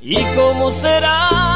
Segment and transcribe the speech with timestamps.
[0.00, 1.55] ¿Y cómo serás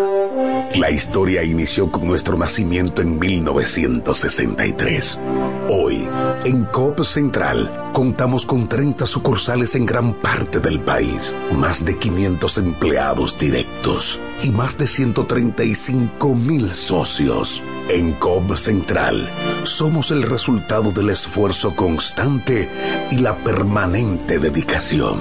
[0.75, 5.19] La historia inició con nuestro nacimiento en 1963.
[5.69, 6.07] Hoy,
[6.45, 12.57] en COP Central, contamos con 30 sucursales en gran parte del país, más de 500
[12.57, 17.63] empleados directos y más de 135 mil socios.
[17.89, 19.27] En COP Central,
[19.63, 22.69] somos el resultado del esfuerzo constante
[23.11, 25.19] y la permanente dedicación.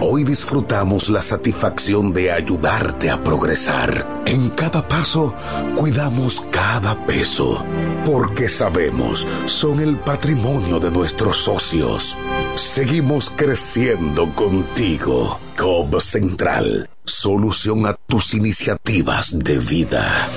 [0.00, 4.22] Hoy disfrutamos la satisfacción de ayudarte a progresar.
[4.24, 5.34] En cada paso,
[5.76, 7.64] cuidamos cada peso,
[8.04, 12.05] porque sabemos, son el patrimonio de nuestros socios.
[12.54, 15.40] Seguimos creciendo contigo.
[15.56, 20.28] COP Central, solución a tus iniciativas de vida.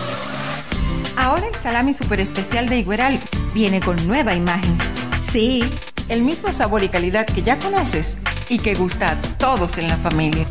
[1.18, 3.20] Ahora el salami super especial de Igueral
[3.54, 4.78] viene con nueva imagen.
[5.22, 5.70] Sí,
[6.08, 9.98] el mismo sabor y calidad que ya conoces y que gusta a todos en la
[9.98, 10.48] familia.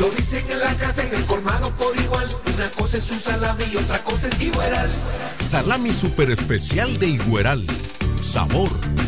[0.00, 2.28] Lo dicen en la casa, en el colmado por igual.
[2.54, 4.90] Una cosa es un salami y otra cosa es Igueral.
[5.44, 7.66] Salami super especial de Igueral.
[8.20, 8.70] Sabor,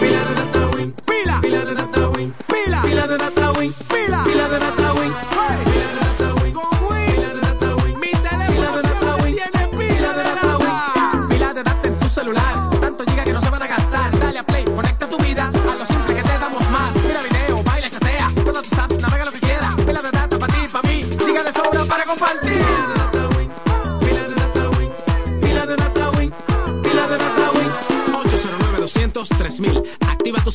[0.00, 0.49] Pila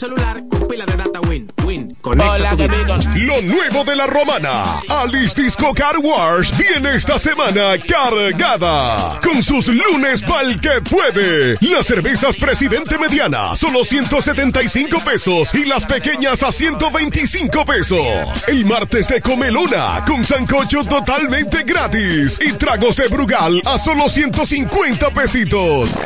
[0.06, 1.52] celular con pila de data Win.
[1.64, 3.00] Win, conecta tu vida.
[3.16, 4.80] Lo nuevo de la romana.
[4.88, 9.20] Alice Disco Car Wash viene esta semana cargada.
[9.24, 11.56] Con sus lunes pa'l que puede.
[11.62, 15.56] Las cervezas Presidente Mediana, solo 175 pesos.
[15.56, 18.46] Y las pequeñas a 125 pesos.
[18.48, 22.40] El martes de Comelona, con sancocho totalmente gratis.
[22.46, 25.98] Y tragos de Brugal a solo 150 pesitos.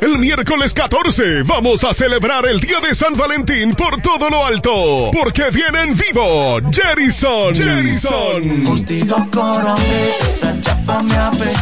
[0.00, 5.10] El miércoles 14 vamos a celebrar el día de San Valentín por todo lo alto.
[5.12, 7.54] Porque viene en vivo Jerison.
[7.54, 8.64] Jerison.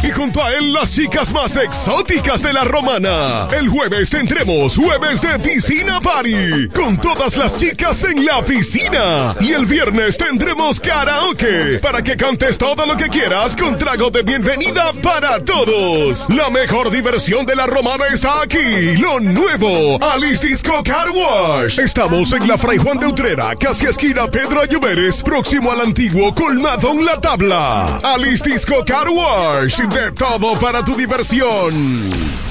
[0.03, 3.47] Y junto a él las chicas más exóticas de la romana.
[3.51, 6.69] El jueves tendremos jueves de piscina party.
[6.73, 9.33] Con todas las chicas en la piscina.
[9.39, 11.79] Y el viernes tendremos karaoke.
[11.81, 16.27] Para que cantes todo lo que quieras con trago de bienvenida para todos.
[16.29, 18.95] La mejor diversión de la romana está aquí.
[18.97, 20.01] Lo nuevo.
[20.03, 21.79] Alice Disco Car Wash.
[21.79, 26.91] Estamos en la Fray Juan de Utrera, casi esquina Pedro Ayuberes, próximo al antiguo colmado
[26.91, 27.99] en la tabla.
[28.03, 29.79] Alice Disco Car Wash.
[29.81, 32.50] De todo para tu diversión.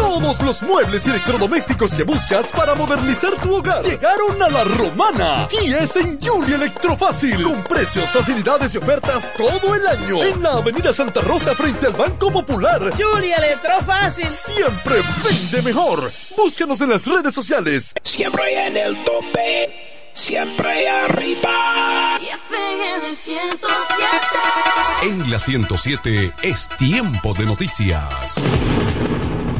[0.21, 5.49] Todos los muebles y electrodomésticos que buscas para modernizar tu hogar llegaron a la romana.
[5.63, 7.41] Y es en Julie Electrofácil.
[7.41, 10.23] Con precios, facilidades y ofertas todo el año.
[10.23, 12.93] En la Avenida Santa Rosa frente al Banco Popular.
[12.95, 14.31] Julie Electrofácil.
[14.31, 16.11] Siempre vende mejor.
[16.37, 17.95] Búscanos en las redes sociales.
[18.03, 22.19] Siempre en el tope, siempre arriba.
[22.21, 23.57] Y FM 107.
[25.01, 28.37] En la 107 es tiempo de noticias.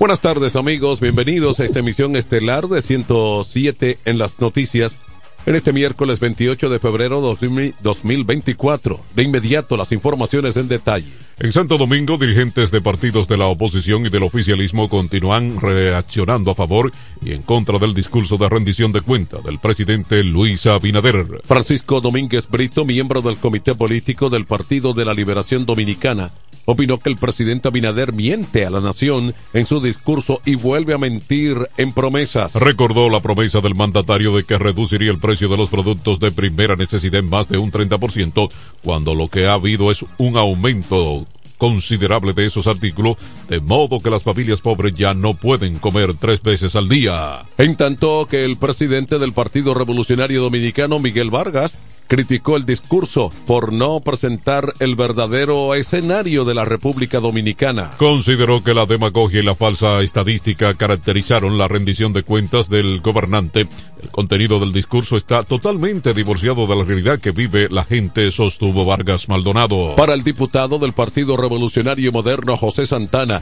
[0.00, 4.96] Buenas tardes amigos, bienvenidos a esta emisión estelar de 107 en las noticias
[5.44, 8.98] en este miércoles 28 de febrero 2024.
[9.14, 11.12] De inmediato las informaciones en detalle.
[11.38, 16.54] En Santo Domingo, dirigentes de partidos de la oposición y del oficialismo continúan reaccionando a
[16.54, 16.92] favor
[17.22, 21.42] y en contra del discurso de rendición de cuenta del presidente Luis Abinader.
[21.44, 26.30] Francisco Domínguez Brito, miembro del Comité Político del Partido de la Liberación Dominicana,
[26.72, 30.98] opinó que el presidente Abinader miente a la nación en su discurso y vuelve a
[30.98, 32.54] mentir en promesas.
[32.54, 36.76] Recordó la promesa del mandatario de que reduciría el precio de los productos de primera
[36.76, 38.50] necesidad en más de un 30%,
[38.82, 41.26] cuando lo que ha habido es un aumento
[41.60, 46.42] considerable de esos artículos, de modo que las familias pobres ya no pueden comer tres
[46.42, 47.42] veces al día.
[47.58, 51.76] En tanto que el presidente del Partido Revolucionario Dominicano, Miguel Vargas,
[52.10, 57.92] criticó el discurso por no presentar el verdadero escenario de la República Dominicana.
[57.98, 63.68] Consideró que la demagogia y la falsa estadística caracterizaron la rendición de cuentas del gobernante.
[64.02, 68.84] El contenido del discurso está totalmente divorciado de la realidad que vive la gente, sostuvo
[68.84, 69.94] Vargas Maldonado.
[69.94, 73.40] Para el diputado del Partido Revolucionario Moderno, José Santana,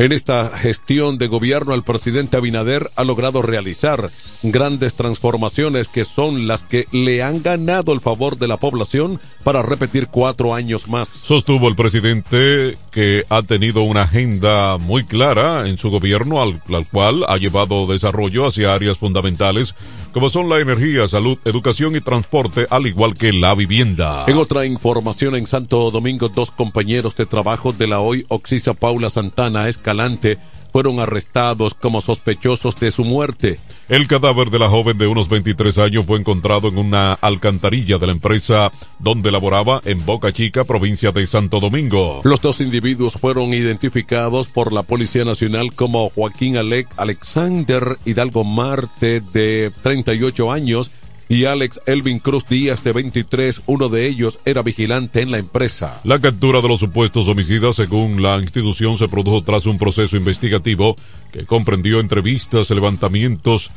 [0.00, 4.10] en esta gestión de gobierno, el presidente Abinader ha logrado realizar
[4.42, 9.60] grandes transformaciones que son las que le han ganado el favor de la población para
[9.60, 11.08] repetir cuatro años más.
[11.08, 16.86] Sostuvo el presidente que ha tenido una agenda muy clara en su gobierno, al, al
[16.86, 19.74] cual ha llevado desarrollo hacia áreas fundamentales
[20.12, 24.24] como son la energía, salud, educación y transporte, al igual que la vivienda.
[24.26, 29.10] En otra información, en Santo Domingo, dos compañeros de trabajo de la hoy Oxisa Paula
[29.10, 30.38] Santana Escalante
[30.72, 33.58] fueron arrestados como sospechosos de su muerte.
[33.90, 38.06] El cadáver de la joven de unos 23 años fue encontrado en una alcantarilla de
[38.06, 38.70] la empresa
[39.00, 42.20] donde laboraba en Boca Chica, provincia de Santo Domingo.
[42.22, 49.22] Los dos individuos fueron identificados por la Policía Nacional como Joaquín Alec Alexander Hidalgo Marte,
[49.22, 50.92] de 38 años,
[51.30, 56.00] y Alex Elvin Cruz Díaz de 23, uno de ellos era vigilante en la empresa.
[56.02, 60.96] La captura de los supuestos homicidas, según la institución, se produjo tras un proceso investigativo
[61.32, 63.70] que comprendió entrevistas, levantamientos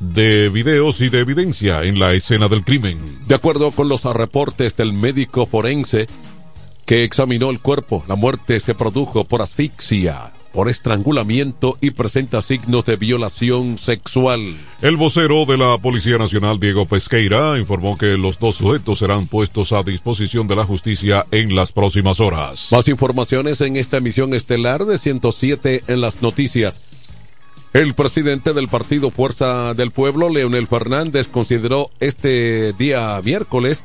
[0.00, 2.98] de videos y de evidencia en la escena del crimen.
[3.28, 6.06] De acuerdo con los reportes del médico forense
[6.86, 12.86] que examinó el cuerpo, la muerte se produjo por asfixia, por estrangulamiento y presenta signos
[12.86, 14.40] de violación sexual.
[14.80, 19.74] El vocero de la Policía Nacional, Diego Pesqueira, informó que los dos sujetos serán puestos
[19.74, 22.70] a disposición de la justicia en las próximas horas.
[22.72, 26.80] Más informaciones en esta emisión estelar de 107 en las noticias.
[27.74, 33.84] El presidente del partido Fuerza del Pueblo, Leonel Fernández, consideró este día miércoles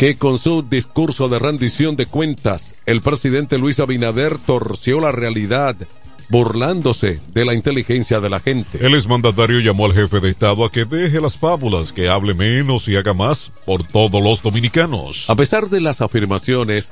[0.00, 5.76] que con su discurso de rendición de cuentas, el presidente Luis Abinader torció la realidad,
[6.30, 8.78] burlándose de la inteligencia de la gente.
[8.80, 12.88] El exmandatario llamó al jefe de Estado a que deje las fábulas, que hable menos
[12.88, 15.28] y haga más por todos los dominicanos.
[15.28, 16.90] A pesar de las afirmaciones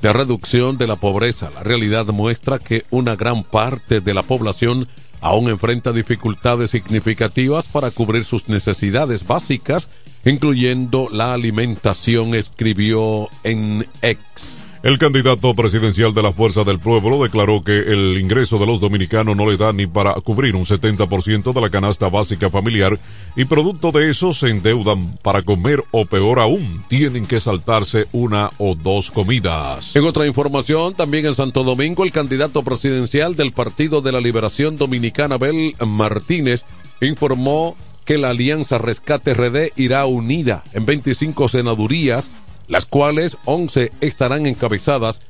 [0.00, 4.86] de reducción de la pobreza, la realidad muestra que una gran parte de la población
[5.20, 9.88] aún enfrenta dificultades significativas para cubrir sus necesidades básicas
[10.24, 14.63] incluyendo la alimentación, escribió en ex.
[14.84, 19.34] El candidato presidencial de la Fuerza del Pueblo declaró que el ingreso de los dominicanos
[19.34, 23.00] no le da ni para cubrir un 70% de la canasta básica familiar
[23.34, 28.50] y producto de eso se endeudan para comer o peor aún, tienen que saltarse una
[28.58, 29.96] o dos comidas.
[29.96, 34.76] En otra información, también en Santo Domingo, el candidato presidencial del Partido de la Liberación
[34.76, 36.66] Dominicana, Bel Martínez,
[37.00, 37.74] informó
[38.04, 42.30] que la Alianza Rescate RD irá unida en 25 senadurías,
[42.68, 45.20] las cuales 11 estarán encabezadas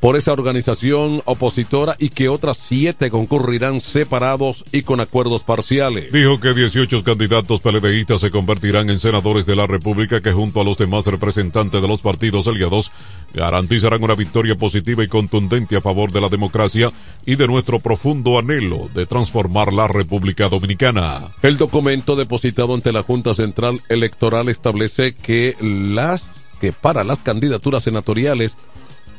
[0.00, 6.12] por esa organización opositora y que otras siete concurrirán separados y con acuerdos parciales.
[6.12, 10.64] Dijo que 18 candidatos PLDistas se convertirán en senadores de la República que junto a
[10.64, 12.92] los demás representantes de los partidos aliados
[13.34, 16.92] garantizarán una victoria positiva y contundente a favor de la democracia
[17.26, 21.20] y de nuestro profundo anhelo de transformar la República Dominicana.
[21.42, 27.82] El documento depositado ante la Junta Central Electoral establece que las que para las candidaturas
[27.82, 28.56] senatoriales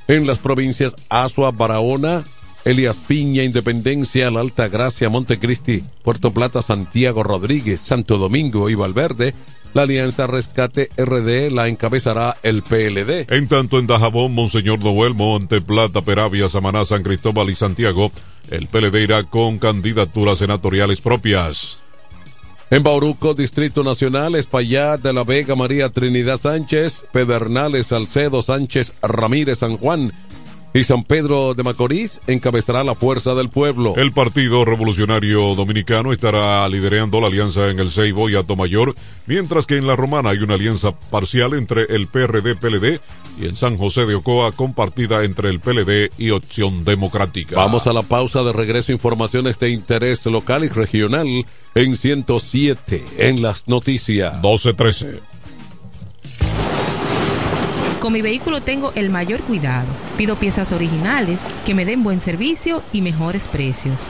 [0.07, 2.23] en las provincias Azua, Barahona,
[2.65, 9.33] Elias Piña, Independencia, La Alta Gracia, Montecristi, Puerto Plata, Santiago Rodríguez, Santo Domingo y Valverde,
[9.73, 13.31] la Alianza Rescate RD la encabezará el PLD.
[13.31, 18.11] En tanto, en Dajabón, Monseñor Noel, Monte Plata, Peravia, Samaná, San Cristóbal y Santiago,
[18.49, 21.83] el PLD irá con candidaturas senatoriales propias.
[22.71, 29.57] En Bauruco, Distrito Nacional, Espaillat de la Vega, María Trinidad Sánchez, Pedernales, Salcedo, Sánchez, Ramírez,
[29.59, 30.13] San Juan
[30.73, 33.95] y San Pedro de Macorís encabezará la fuerza del pueblo.
[33.97, 38.95] El Partido Revolucionario Dominicano estará liderando la alianza en el Ceibo y Mayor,
[39.25, 42.99] mientras que en la Romana hay una alianza parcial entre el PRD-PLD
[43.39, 47.55] y en San José de Ocoa compartida entre el PLD y Opción Democrática.
[47.55, 51.45] Vamos a la pausa de regreso, informaciones de interés local y regional
[51.75, 54.33] en 107 en las noticias.
[54.33, 55.28] 1213.
[57.99, 59.87] Con mi vehículo tengo el mayor cuidado.
[60.17, 64.09] Pido piezas originales que me den buen servicio y mejores precios.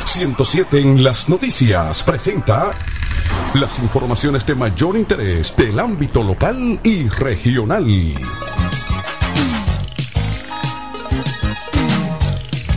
[0.05, 2.72] 107 en las noticias presenta
[3.53, 7.86] las informaciones de mayor interés del ámbito local y regional.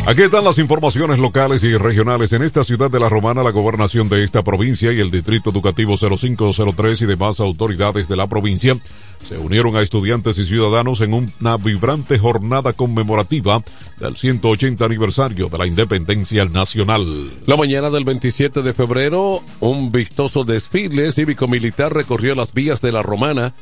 [0.04, 2.32] Aquí están las informaciones locales y regionales.
[2.32, 5.94] En esta ciudad de La Romana, la gobernación de esta provincia y el Distrito Educativo
[5.96, 8.76] 0503 y demás autoridades de la provincia
[9.24, 13.62] se unieron a estudiantes y ciudadanos en una vibrante jornada conmemorativa
[14.00, 17.30] del 180 aniversario de la independencia nacional.
[17.46, 23.02] La mañana del 27 de febrero, un vistoso desfile cívico-militar recorrió las vías de La
[23.02, 23.54] Romana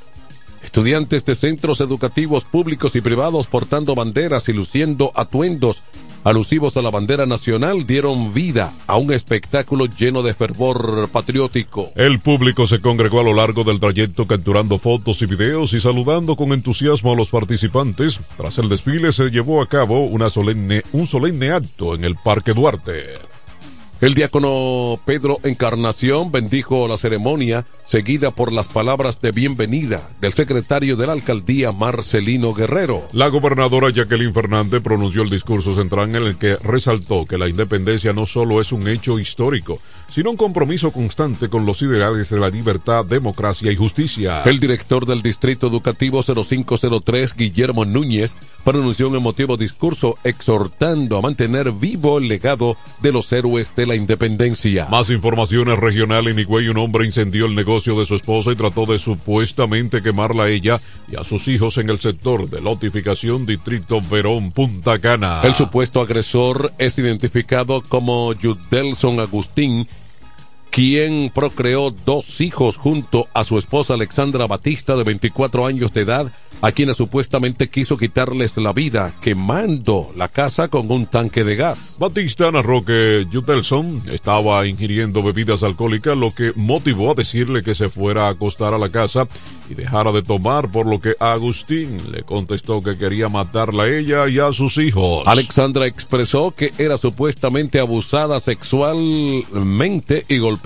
[0.62, 5.82] Estudiantes de centros educativos públicos y privados portando banderas y luciendo atuendos
[6.24, 11.90] alusivos a la bandera nacional dieron vida a un espectáculo lleno de fervor patriótico.
[11.94, 16.36] El público se congregó a lo largo del trayecto capturando fotos y videos y saludando
[16.36, 18.20] con entusiasmo a los participantes.
[18.36, 22.52] Tras el desfile se llevó a cabo una solemne, un solemne acto en el Parque
[22.52, 23.29] Duarte.
[24.00, 30.96] El diácono Pedro Encarnación bendijo la ceremonia, seguida por las palabras de bienvenida del secretario
[30.96, 33.02] de la alcaldía Marcelino Guerrero.
[33.12, 38.14] La gobernadora Jacqueline Fernández pronunció el discurso central en el que resaltó que la independencia
[38.14, 42.50] no solo es un hecho histórico, sino un compromiso constante con los ideales de la
[42.50, 44.42] libertad, democracia y justicia.
[44.44, 51.72] El director del Distrito Educativo 0503, Guillermo Núñez, pronunció un emotivo discurso exhortando a mantener
[51.72, 54.86] vivo el legado de los héroes de la independencia.
[54.90, 58.86] Más informaciones regional en Higüey, un hombre incendió el negocio de su esposa y trató
[58.86, 64.00] de supuestamente quemarla a ella y a sus hijos en el sector de lotificación Distrito
[64.00, 65.40] Verón Punta Cana.
[65.42, 69.86] El supuesto agresor es identificado como Judelson Agustín
[70.70, 76.32] quien procreó dos hijos junto a su esposa Alexandra Batista de 24 años de edad,
[76.62, 81.96] a quienes supuestamente quiso quitarles la vida quemando la casa con un tanque de gas.
[81.98, 87.88] Batista narró que Jutelson estaba ingiriendo bebidas alcohólicas, lo que motivó a decirle que se
[87.88, 89.26] fuera a acostar a la casa
[89.70, 94.28] y dejara de tomar, por lo que Agustín le contestó que quería matarla a ella
[94.28, 95.26] y a sus hijos.
[95.26, 100.59] Alexandra expresó que era supuestamente abusada sexualmente y golpeada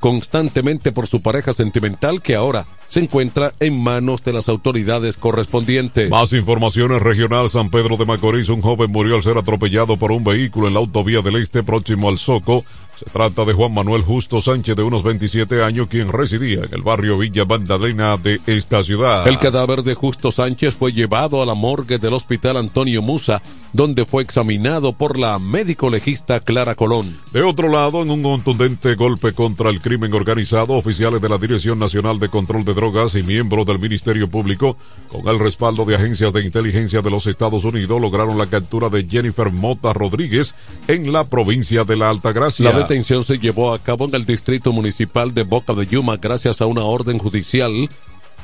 [0.00, 6.10] constantemente por su pareja sentimental que ahora se encuentra en manos de las autoridades correspondientes.
[6.10, 8.48] Más informaciones regional San Pedro de Macorís.
[8.48, 12.08] Un joven murió al ser atropellado por un vehículo en la autovía del Este próximo
[12.08, 12.64] al Soco.
[12.96, 16.80] Se trata de Juan Manuel Justo Sánchez, de unos 27 años, quien residía en el
[16.82, 19.28] barrio Villa Magdalena de esta ciudad.
[19.28, 23.42] El cadáver de Justo Sánchez fue llevado a la morgue del Hospital Antonio Musa,
[23.76, 27.18] donde fue examinado por la médico legista Clara Colón.
[27.32, 31.78] De otro lado, en un contundente golpe contra el crimen organizado, oficiales de la Dirección
[31.78, 36.32] Nacional de Control de Drogas y miembros del Ministerio Público, con el respaldo de agencias
[36.32, 40.54] de inteligencia de los Estados Unidos, lograron la captura de Jennifer Mota Rodríguez
[40.88, 42.72] en la provincia de la Altagracia.
[42.72, 46.62] La detención se llevó a cabo en el distrito municipal de Boca de Yuma gracias
[46.62, 47.90] a una orden judicial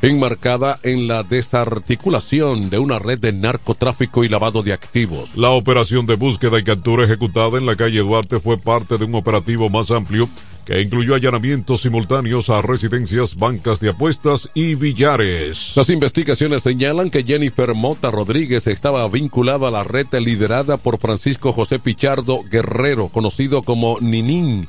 [0.02, 5.36] enmarcada en la desarticulación de una red de narcotráfico y lavado de activos.
[5.36, 9.14] La operación de búsqueda y captura ejecutada en la calle Duarte fue parte de un
[9.14, 10.28] operativo más amplio
[10.64, 15.72] que incluyó allanamientos simultáneos a residencias, bancas de apuestas y billares.
[15.76, 21.52] Las investigaciones señalan que Jennifer Mota Rodríguez estaba vinculada a la red liderada por Francisco
[21.52, 24.68] José Pichardo Guerrero, conocido como Ninín,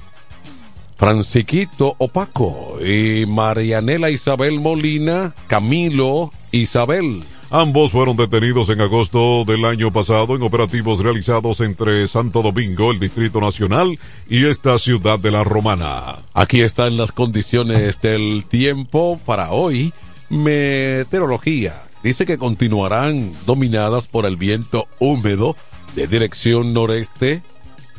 [1.04, 7.26] Franciquito Opaco y Marianela Isabel Molina, Camilo Isabel.
[7.50, 13.02] Ambos fueron detenidos en agosto del año pasado en operativos realizados entre Santo Domingo, el
[13.02, 16.20] Distrito Nacional, y esta ciudad de la Romana.
[16.34, 19.92] Aquí están las condiciones del tiempo para hoy.
[20.30, 25.58] Meteorología dice que continuarán dominadas por el viento húmedo
[25.98, 27.44] de dirección noreste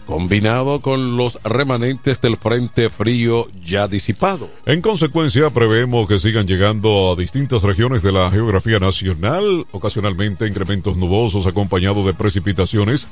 [0.07, 4.51] combinado con los remanentes del frente frío ya disipado.
[4.67, 10.97] En consecuencia, prevemos que sigan llegando a distintas regiones de la geografía nacional, ocasionalmente incrementos
[10.97, 13.09] nubosos acompañados de precipitaciones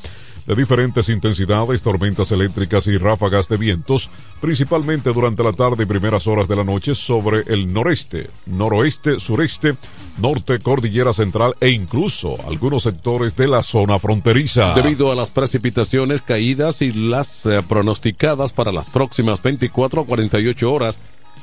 [0.47, 6.27] de diferentes intensidades, tormentas eléctricas y ráfagas de vientos, principalmente durante la tarde y primeras
[6.27, 9.77] horas de la noche sobre el noreste, noroeste, sureste,
[10.19, 14.75] norte, cordillera central e incluso algunos sectores de la zona fronteriza.
[14.75, 20.73] Debido a las precipitaciones caídas y las eh, pronosticadas para las próximas 24 a 48
[20.73, 20.99] horas,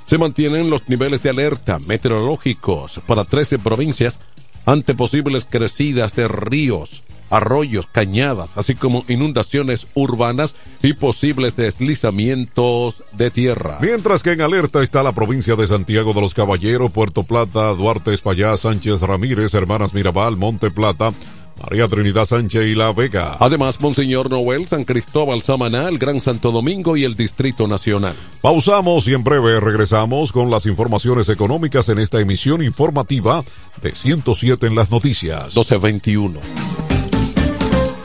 [0.06, 4.20] se mantienen los niveles de alerta meteorológicos para 13 provincias
[4.66, 13.32] ante posibles crecidas de ríos, arroyos, cañadas, así como inundaciones urbanas y posibles deslizamientos de
[13.32, 13.80] tierra.
[13.82, 18.13] Mientras que en alerta está la provincia de Santiago de los Caballeros, Puerto Plata, Duarte
[18.13, 21.13] Espallá, Sánchez Ramírez, Hermanas Mirabal, Monte Plata,
[21.62, 23.38] María Trinidad Sánchez y La Vega.
[23.39, 28.15] Además, Monseñor Noel, San Cristóbal, Samaná, el Gran Santo Domingo y el Distrito Nacional.
[28.42, 33.44] Pausamos y en breve regresamos con las informaciones económicas en esta emisión informativa
[33.82, 35.56] de 107 en las noticias.
[35.56, 36.99] 1221.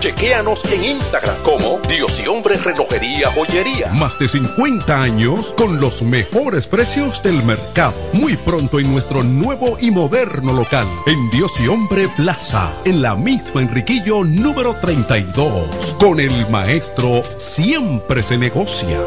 [0.00, 3.92] Chequéanos en Instagram como Dios y Hombre Relojería Joyería.
[3.92, 7.94] Más de 50 años con los mejores precios del mercado.
[8.12, 10.86] Muy pronto en nuestro nuevo y moderno local.
[11.06, 12.72] En Dios y Hombre Plaza.
[12.84, 15.96] En la misma Enriquillo número 32.
[15.98, 19.00] Con el maestro siempre se negocia.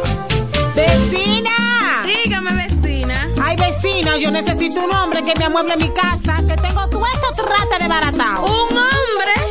[0.76, 2.04] ¡Vecina!
[2.04, 3.30] Dígame, vecina.
[3.42, 7.44] Ay, vecina, yo necesito un hombre que me amueble mi casa, que tengo todo esto
[7.44, 8.46] trata de baratado.
[8.46, 9.51] ¿Un hombre?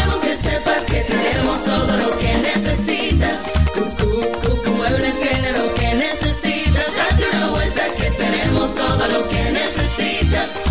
[0.41, 3.51] Sepas que tenemos todo lo que necesitas.
[3.73, 6.85] Cucu, Cucu Muebles tiene lo que necesitas.
[6.95, 10.70] Date una vuelta que tenemos todo lo que necesitas.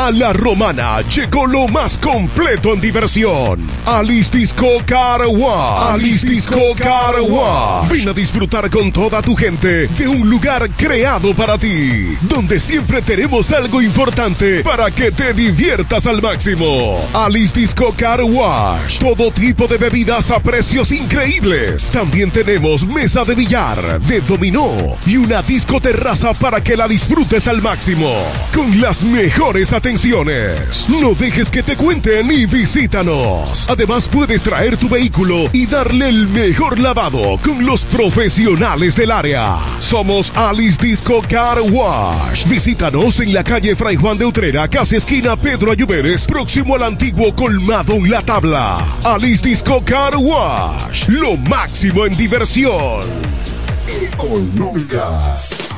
[0.00, 3.66] A la romana llegó lo más completo en diversión.
[3.84, 5.92] Alice Disco Caragua.
[5.92, 7.84] Alice Disco Caragua.
[7.90, 13.02] Ven a disfrutar con toda tu gente de un lugar creado para ti, donde siempre
[13.02, 17.00] tenemos algo importante para que te diviertas al máximo.
[17.12, 18.98] Alice Disco Car Wash.
[19.00, 21.90] Todo tipo de bebidas a precios increíbles.
[21.90, 27.48] También tenemos mesa de billar, de dominó y una disco terraza para que la disfrutes
[27.48, 28.12] al máximo.
[28.54, 29.87] Con las mejores atenciones.
[30.88, 33.70] No dejes que te cuenten y visítanos.
[33.70, 39.56] Además puedes traer tu vehículo y darle el mejor lavado con los profesionales del área.
[39.80, 42.46] Somos Alice Disco Car Wash.
[42.48, 47.34] Visítanos en la calle Fray Juan de Utrera, casi esquina Pedro Ayuberes, próximo al antiguo
[47.34, 48.84] colmado en La Tabla.
[49.04, 51.08] Alice Disco Car Wash.
[51.08, 53.00] Lo máximo en diversión.
[53.88, 55.77] Económicas.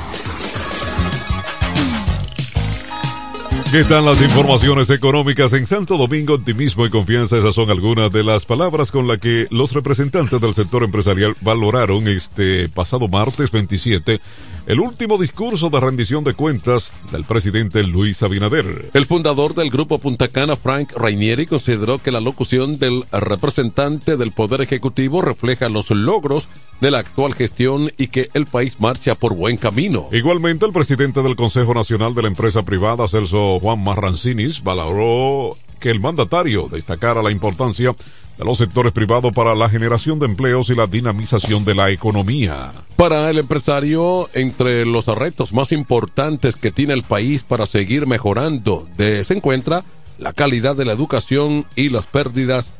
[3.71, 6.33] ¿Qué tal las informaciones económicas en Santo Domingo?
[6.33, 10.53] Optimismo y confianza, esas son algunas de las palabras con las que los representantes del
[10.53, 14.19] sector empresarial valoraron este pasado martes 27
[14.67, 18.91] el último discurso de rendición de cuentas del presidente Luis Abinader.
[18.93, 24.31] El fundador del grupo Punta Cana, Frank Rainieri, consideró que la locución del representante del
[24.31, 26.47] Poder Ejecutivo refleja los logros
[26.79, 30.07] de la actual gestión y que el país marcha por buen camino.
[30.11, 35.91] Igualmente, el presidente del Consejo Nacional de la Empresa Privada, Celso Juan Marrancinis, valoró que
[35.91, 37.95] el mandatario destacara la importancia
[38.37, 42.71] de los sectores privados para la generación de empleos y la dinamización de la economía.
[42.95, 48.87] Para el empresario, entre los retos más importantes que tiene el país para seguir mejorando
[48.97, 49.83] de, se encuentra
[50.17, 52.73] la calidad de la educación y las pérdidas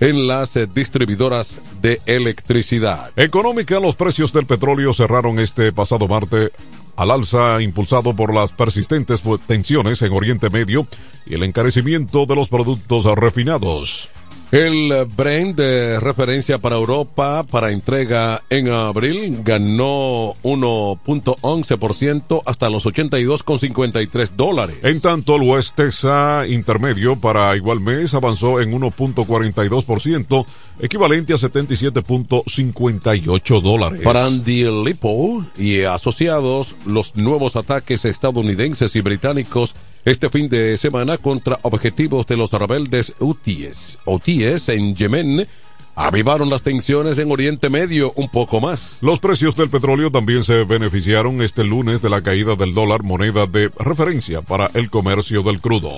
[0.00, 3.10] en las eh, distribuidoras de electricidad.
[3.16, 6.52] Económica, los precios del petróleo cerraron este pasado martes
[6.98, 10.88] al alza impulsado por las persistentes tensiones en Oriente Medio
[11.26, 14.10] y el encarecimiento de los productos refinados.
[14.50, 24.30] El Brent de referencia para Europa para entrega en abril ganó 1.11% hasta los 82,53
[24.36, 24.78] dólares.
[24.84, 30.46] En tanto, el West Texas intermedio para igual mes avanzó en 1.42%,
[30.80, 34.00] equivalente a 77.58 dólares.
[34.02, 39.74] Para Andy Lipo y asociados, los nuevos ataques estadounidenses y británicos
[40.10, 45.46] este fin de semana contra objetivos de los rebeldes Houthis, Houthis en Yemen
[45.94, 49.00] avivaron las tensiones en Oriente Medio un poco más.
[49.02, 53.46] Los precios del petróleo también se beneficiaron este lunes de la caída del dólar, moneda
[53.46, 55.90] de referencia para el comercio del crudo.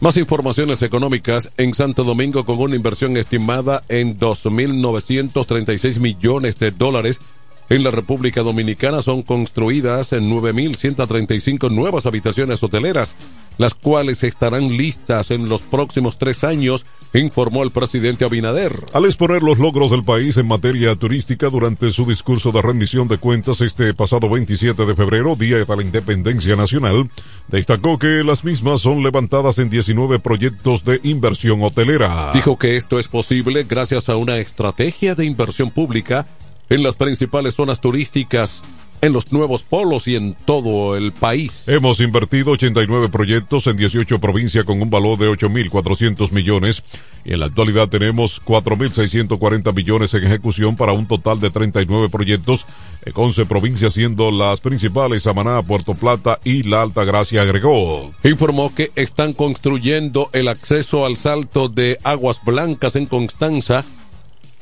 [0.00, 7.20] Más informaciones económicas en Santo Domingo con una inversión estimada en 2.936 millones de dólares.
[7.68, 13.14] En la República Dominicana son construidas en 9.135 nuevas habitaciones hoteleras
[13.58, 18.84] las cuales estarán listas en los próximos tres años, informó el presidente Abinader.
[18.92, 23.18] Al exponer los logros del país en materia turística durante su discurso de rendición de
[23.18, 27.10] cuentas este pasado 27 de febrero, Día de la Independencia Nacional,
[27.48, 32.32] destacó que las mismas son levantadas en 19 proyectos de inversión hotelera.
[32.32, 36.26] Dijo que esto es posible gracias a una estrategia de inversión pública
[36.70, 38.62] en las principales zonas turísticas
[39.00, 41.64] en los nuevos polos y en todo el país.
[41.66, 46.84] Hemos invertido 89 proyectos en 18 provincias con un valor de 8.400 millones
[47.24, 52.64] y en la actualidad tenemos 4.640 millones en ejecución para un total de 39 proyectos
[53.04, 58.12] en 11 provincias siendo las principales Samaná, Puerto Plata y La Alta Gracia agregó.
[58.24, 63.84] Informó que están construyendo el acceso al salto de Aguas Blancas en Constanza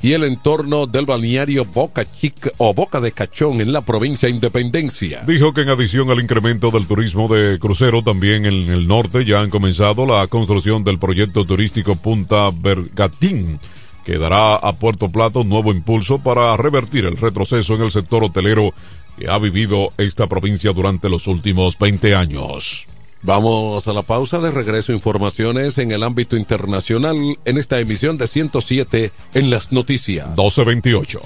[0.01, 4.35] y el entorno del balneario Boca Chica o Boca de Cachón en la provincia de
[4.35, 5.23] Independencia.
[5.25, 9.41] Dijo que en adición al incremento del turismo de crucero, también en el norte ya
[9.41, 13.59] han comenzado la construcción del proyecto turístico Punta Bergatín
[14.07, 18.23] que dará a Puerto Plata un nuevo impulso para revertir el retroceso en el sector
[18.23, 18.73] hotelero
[19.17, 22.87] que ha vivido esta provincia durante los últimos 20 años.
[23.27, 28.25] Vamos a la pausa de regreso informaciones en el ámbito internacional en esta emisión de
[28.25, 30.27] 107 en las noticias.
[30.27, 31.19] 1228.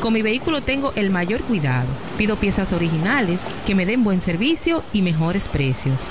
[0.00, 1.88] Con mi vehículo tengo el mayor cuidado.
[2.16, 6.10] Pido piezas originales que me den buen servicio y mejores precios.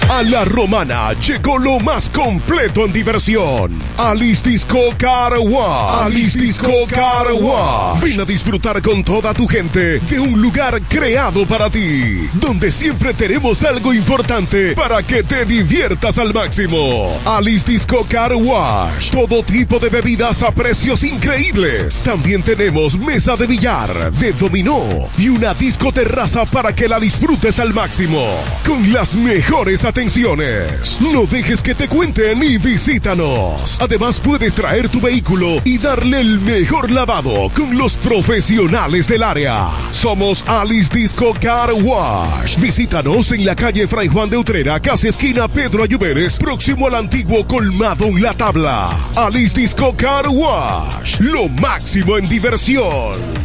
[0.09, 3.81] A la romana llegó lo más completo en diversión.
[3.97, 6.05] Alice Disco Caragua.
[6.05, 7.97] Alice Disco Caragua.
[8.01, 13.13] Ven a disfrutar con toda tu gente de un lugar creado para ti, donde siempre
[13.13, 17.09] tenemos algo importante para que te diviertas al máximo.
[17.25, 19.11] Alice Disco Car Wash.
[19.11, 22.01] Todo tipo de bebidas a precios increíbles.
[22.01, 27.59] También tenemos mesa de billar, de dominó y una disco terraza para que la disfrutes
[27.59, 28.25] al máximo.
[28.65, 30.97] Con las mejores atenciones.
[30.99, 33.79] No dejes que te cuenten y visítanos.
[33.79, 39.69] Además puedes traer tu vehículo y darle el mejor lavado con los profesionales del área.
[39.91, 42.57] Somos Alice Disco Car Wash.
[42.57, 46.95] Visítanos en la calle Fray Juan de Utrera, casi esquina Pedro Ayuber Lluveres, próximo al
[46.95, 48.97] antiguo colmado en la tabla.
[49.15, 53.44] Alice Disco Car Wash, lo máximo en diversión.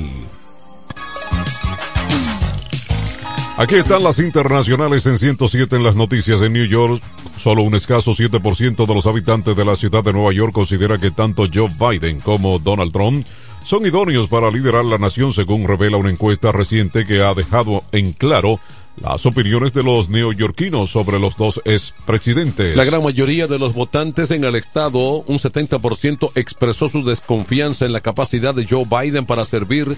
[3.58, 7.04] Aquí están las internacionales en 107 en las noticias en New York.
[7.38, 11.12] Solo un escaso 7% de los habitantes de la ciudad de Nueva York considera que
[11.12, 13.28] tanto Joe Biden como Donald Trump
[13.64, 18.14] son idóneos para liderar la nación según revela una encuesta reciente que ha dejado en
[18.14, 18.60] claro
[19.02, 22.76] las opiniones de los neoyorquinos sobre los dos expresidentes.
[22.76, 27.94] La gran mayoría de los votantes en el estado, un 70%, expresó su desconfianza en
[27.94, 29.98] la capacidad de Joe Biden para servir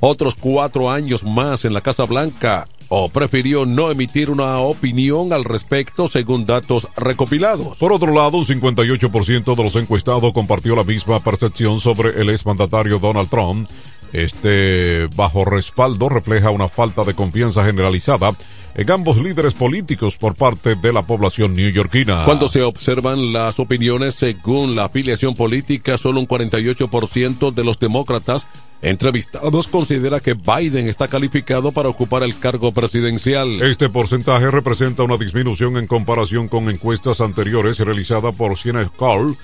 [0.00, 5.44] otros cuatro años más en la Casa Blanca o prefirió no emitir una opinión al
[5.44, 7.76] respecto según datos recopilados.
[7.76, 12.98] Por otro lado, un 58% de los encuestados compartió la misma percepción sobre el exmandatario
[12.98, 13.68] Donald Trump.
[14.12, 18.30] Este bajo respaldo refleja una falta de confianza generalizada
[18.74, 22.24] en ambos líderes políticos por parte de la población neoyorquina.
[22.24, 28.46] Cuando se observan las opiniones según la afiliación política, solo un 48% de los demócratas
[28.82, 33.60] entrevistados considera que Biden está calificado para ocupar el cargo presidencial.
[33.62, 39.36] Este porcentaje representa una disminución en comparación con encuestas anteriores realizadas por Siena Call,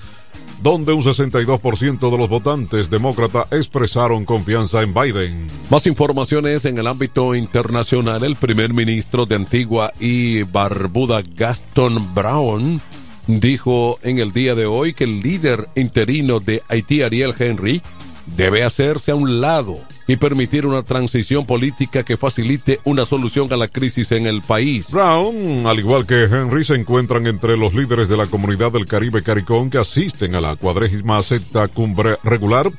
[0.61, 5.47] donde un 62% de los votantes demócratas expresaron confianza en Biden.
[5.69, 8.23] Más informaciones en el ámbito internacional.
[8.23, 12.81] El primer ministro de Antigua y Barbuda, Gaston Brown,
[13.27, 17.81] dijo en el día de hoy que el líder interino de Haití, Ariel Henry,
[18.25, 23.57] debe hacerse a un lado y permitir una transición política que facilite una solución a
[23.57, 24.91] la crisis en el país.
[24.91, 29.23] Brown, al igual que Henry, se encuentran entre los líderes de la comunidad del Caribe
[29.23, 32.69] Caricón que asisten a la cuadrégima sexta cumbre regular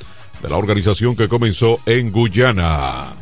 [0.42, 3.14] de la organización que comenzó en Guyana.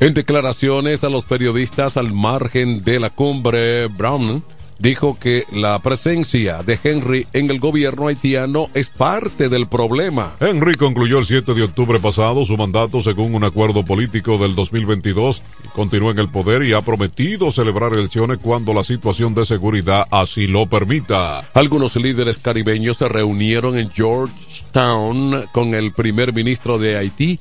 [0.00, 4.42] En declaraciones a los periodistas al margen de la cumbre, Brown
[4.78, 10.34] dijo que la presencia de Henry en el gobierno haitiano es parte del problema.
[10.40, 15.42] Henry concluyó el 7 de octubre pasado su mandato según un acuerdo político del 2022
[15.64, 20.06] y continúa en el poder y ha prometido celebrar elecciones cuando la situación de seguridad
[20.10, 21.40] así lo permita.
[21.54, 27.38] Algunos líderes caribeños se reunieron en Georgetown con el primer ministro de Haití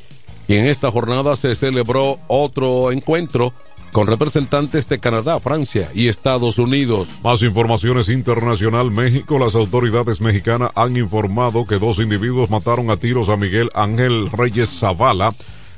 [0.48, 3.54] y en esta jornada se celebró otro encuentro
[3.92, 7.08] con representantes de Canadá, Francia y Estados Unidos.
[7.24, 8.92] Más informaciones internacional.
[8.92, 14.30] México, las autoridades mexicanas han informado que dos individuos mataron a tiros a Miguel Ángel
[14.32, 15.34] Reyes Zavala,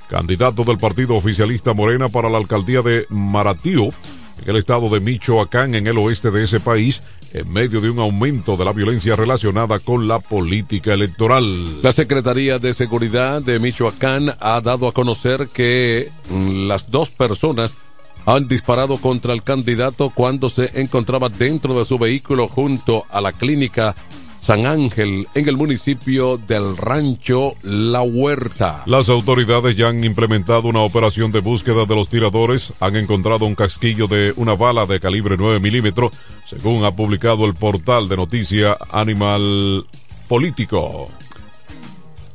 [0.09, 3.89] candidato del partido oficialista Morena para la alcaldía de Maratío,
[4.43, 7.01] en el estado de Michoacán, en el oeste de ese país,
[7.33, 11.81] en medio de un aumento de la violencia relacionada con la política electoral.
[11.81, 17.75] La Secretaría de Seguridad de Michoacán ha dado a conocer que mm, las dos personas
[18.25, 23.33] han disparado contra el candidato cuando se encontraba dentro de su vehículo junto a la
[23.33, 23.95] clínica
[24.43, 28.83] San Ángel en el municipio del rancho La Huerta.
[28.87, 32.73] Las autoridades ya han implementado una operación de búsqueda de los tiradores.
[32.81, 36.11] Han encontrado un casquillo de una bala de calibre 9 milímetros,
[36.45, 39.85] según ha publicado el portal de noticia Animal
[40.27, 41.09] Político.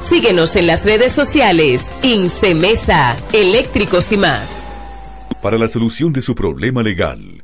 [0.00, 1.88] Síguenos en las redes sociales.
[2.02, 4.48] Incemesa, eléctricos y más.
[5.40, 7.43] Para la solución de su problema legal,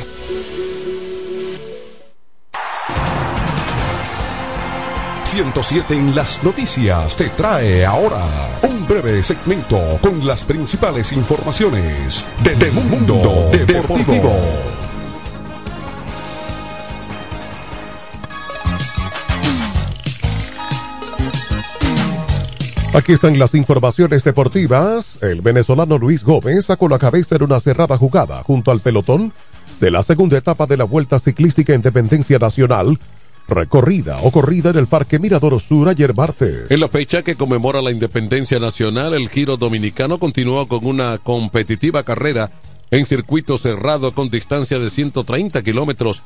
[5.24, 8.24] ...107 en las noticias te trae ahora
[8.62, 14.34] un breve segmento con las principales informaciones del mundo deportivo.
[22.96, 25.18] Aquí están las informaciones deportivas.
[25.20, 29.34] El venezolano Luis Gómez sacó la cabeza en una cerrada jugada junto al pelotón
[29.80, 32.98] de la segunda etapa de la Vuelta Ciclística Independencia Nacional,
[33.48, 36.70] recorrida o corrida en el Parque Mirador Sur ayer martes.
[36.70, 42.02] En la fecha que conmemora la independencia nacional, el Giro Dominicano continuó con una competitiva
[42.02, 42.50] carrera
[42.90, 46.22] en circuito cerrado con distancia de 130 kilómetros.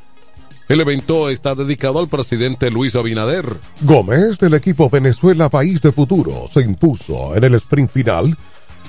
[0.71, 3.57] El evento está dedicado al presidente Luis Abinader.
[3.81, 8.37] Gómez, del equipo Venezuela País de Futuro, se impuso en el sprint final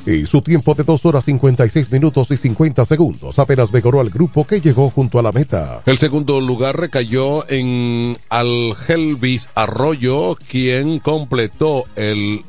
[0.05, 4.45] y su tiempo de 2 horas 56 minutos y 50 segundos apenas mejoró al grupo
[4.45, 5.81] que llegó junto a la meta.
[5.87, 12.43] El segundo lugar recayó en Algelvis Arroyo, quien completó el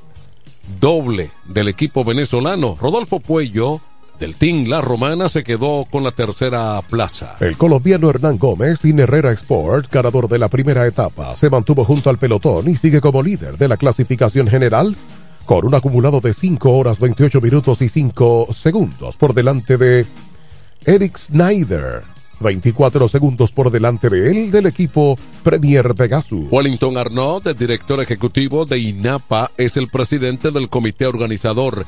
[0.79, 2.77] doble del equipo venezolano.
[2.79, 3.81] Rodolfo Puello
[4.23, 7.37] del Team La Romana se quedó con la tercera plaza.
[7.41, 12.09] El colombiano Hernán Gómez, Team Herrera Sport, ganador de la primera etapa, se mantuvo junto
[12.09, 14.95] al pelotón y sigue como líder de la clasificación general
[15.45, 20.07] con un acumulado de 5 horas 28 minutos y 5 segundos por delante de
[20.87, 22.05] Eric Snyder.
[22.39, 26.47] 24 segundos por delante de él del equipo Premier Pegasus.
[26.51, 31.87] Wellington Arnaud, el director ejecutivo de INAPA, es el presidente del comité organizador.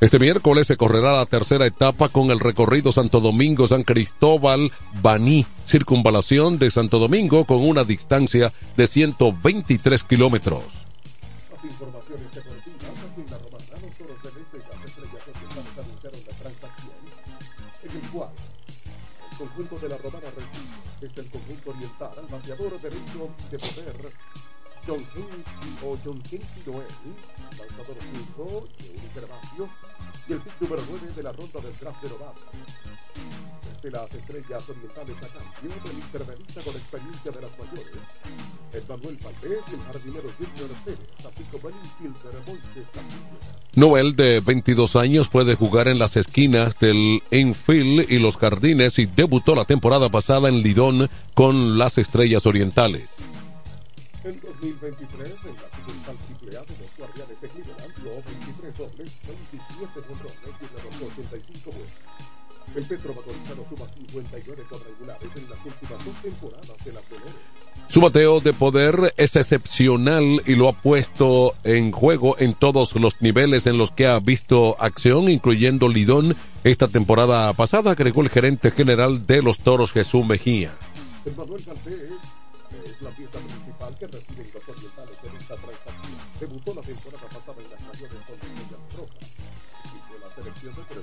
[0.00, 4.72] Este miércoles se correrá la tercera etapa con el recorrido Santo Domingo-San Cristóbal,
[5.02, 10.64] Baní, circunvalación de Santo Domingo con una distancia de 123 kilómetros.
[19.40, 20.68] conjunto de la Romana recibe
[21.00, 24.12] desde el conjunto oriental al bateador derecho de poder
[24.86, 25.44] John Henry
[25.84, 26.86] o John Henry Noel,
[27.58, 27.96] lanzador
[28.36, 29.70] zurdo de un
[30.30, 32.40] y el pick número 9 de la ronda del draft de novato.
[33.82, 37.98] Desde las estrellas orientales a cambio del intervenista con experiencia de las mayores,
[38.72, 43.38] el Manuel Valdés el jardinero Junior Pérez, así como el infielder Moisés Castillo.
[43.74, 49.06] Noel, de 22 años, puede jugar en las esquinas del infield y los jardines y
[49.06, 53.10] debutó la temporada pasada en Lidón con las Estrellas Orientales.
[54.22, 55.69] En 2023, en la
[59.80, 62.30] 27 controles y rebotó 85 vueltas.
[62.72, 63.14] El Petro
[63.68, 67.00] suma 59 cuadrangulares en las últimas dos temporadas de la.
[67.88, 73.20] Su bateo de poder es excepcional y lo ha puesto en juego en todos los
[73.22, 78.70] niveles en los que ha visto acción, incluyendo Lidón esta temporada pasada, agregó el gerente
[78.70, 80.72] general de los Toros Jesús Mejía.
[81.24, 82.12] El Manuel Valdés
[82.86, 86.18] es la pieza principal que reciben los orientales en esta transacción.
[86.38, 87.19] Debutó la temporada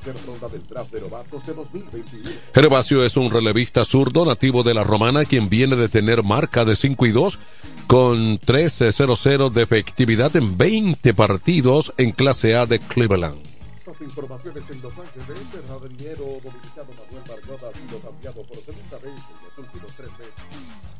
[0.07, 2.29] tercera ronda del draft de novatos de 2021.
[2.53, 6.75] Gervasio es un relevista zurdo nativo de la Romana quien viene de tener marca de
[6.75, 7.39] 5 y 2
[7.87, 13.39] con 13-0-0 de efectividad en 20 partidos en clase A de Cleveland.
[13.85, 18.97] Las informaciones en Los Ángeles, el jardinero dominicano Manuel Margot ha sido cambiado por segunda
[18.97, 20.96] vez en los últimos tres meses.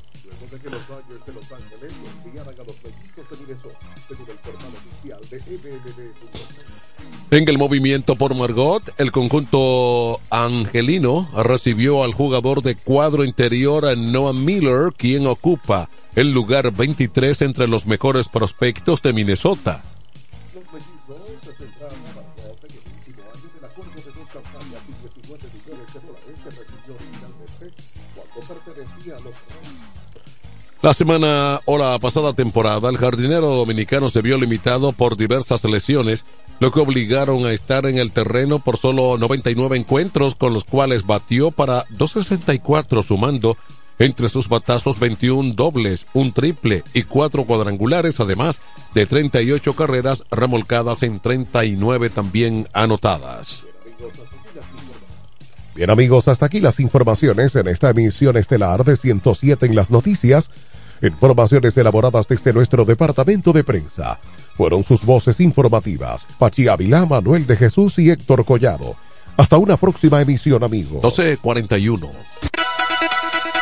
[7.29, 14.33] En el movimiento por Margot, el conjunto angelino recibió al jugador de cuadro interior Noah
[14.33, 19.83] Miller, quien ocupa el lugar 23 entre los mejores prospectos de Minnesota.
[30.81, 36.23] La semana o la pasada temporada, el jardinero dominicano se vio limitado por diversas lesiones,
[36.59, 41.05] lo que obligaron a estar en el terreno por solo 99 encuentros, con los cuales
[41.05, 43.57] batió para 264, sumando
[43.97, 48.61] entre sus batazos 21 dobles, un triple y cuatro cuadrangulares, además
[48.93, 53.67] de 38 carreras remolcadas en 39 también anotadas.
[55.77, 60.49] Bien amigos, hasta aquí las informaciones en esta emisión estelar de 107 en las noticias.
[61.03, 64.19] Informaciones elaboradas desde nuestro departamento de prensa.
[64.55, 68.95] Fueron sus voces informativas, Pachi Ávila, Manuel de Jesús y Héctor Collado.
[69.37, 71.03] Hasta una próxima emisión, amigos.
[71.03, 72.09] 1241.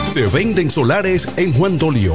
[0.06, 2.14] Se venden solares en Juan Dolio,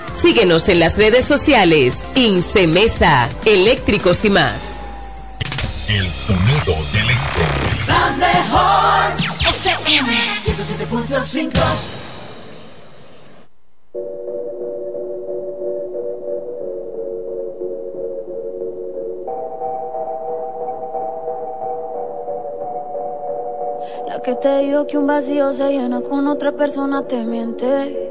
[0.13, 1.99] Síguenos en las redes sociales.
[2.15, 4.55] Incemesa, eléctricos y más.
[5.87, 7.87] El sonido del este.
[7.87, 9.13] La mejor
[9.49, 10.11] FM
[10.43, 11.51] 107.5
[24.07, 28.10] La que te digo que un vacío se llena con otra persona te miente.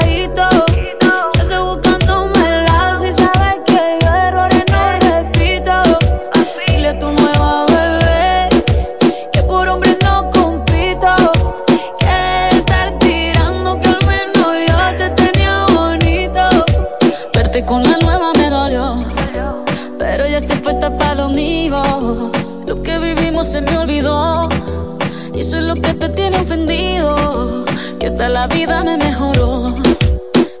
[25.41, 27.65] Eso es lo que te tiene ofendido.
[27.99, 29.73] Que hasta la vida me mejoró.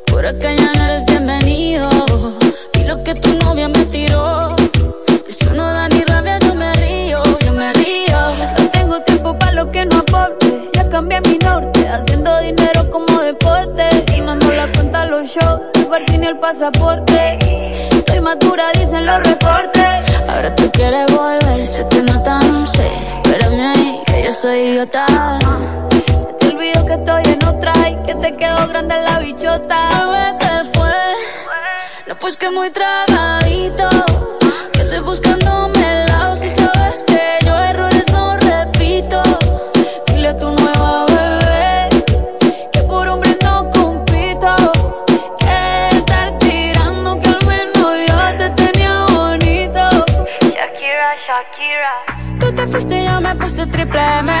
[0.07, 1.87] Por acá ya no eres bienvenido.
[2.73, 4.55] Y lo que tu novia me tiró.
[5.29, 8.17] Eso no da ni rabia, yo me río, yo me río.
[8.57, 10.71] No tengo tiempo para lo que no aporte.
[10.73, 13.87] Ya cambié mi norte, haciendo dinero como deporte.
[14.17, 17.90] Y no la cuenta los shows, el y el pasaporte.
[18.21, 20.29] Estoy madura, dicen los reportes.
[20.29, 22.87] Ahora tú quieres volver, se te nota, no sé.
[23.23, 25.07] Espérame ahí, que yo soy idiota.
[26.05, 30.05] Se te olvidó que estoy en otra y que te quedó grande la bichota.
[30.05, 30.93] Bebé, ¿qué fue?
[32.07, 33.89] No, pues que muy tragadito.
[34.71, 35.80] Que estoy buscándome
[52.39, 54.31] Tú te fuiste y yo me puse triple M.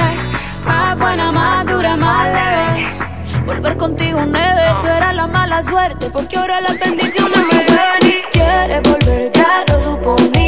[0.65, 3.11] Más buena, más dura, más leve.
[3.45, 8.21] Volver contigo nueve, tú eras la mala suerte Porque ahora las bendiciones me ven y
[8.31, 10.40] quieres volver, ya lo suponía